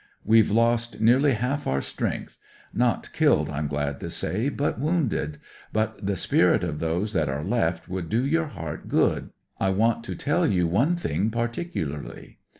[0.25, 2.39] We've lost nearly half our strength—
[2.73, 5.37] not killed, I'm glad to say, but wounded—
[5.71, 9.29] but the spirit of those that are left would do your heart good.
[9.59, 12.39] I want to tell yuu one thing particularly.